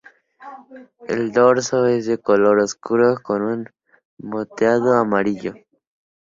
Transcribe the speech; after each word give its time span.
El 1.07 1.31
dorso 1.31 1.85
es 1.85 2.07
de 2.07 2.17
color 2.17 2.57
oscuro 2.57 3.17
con 3.23 3.43
un 3.43 3.69
moteado 4.17 4.95
amarillo. 4.95 5.53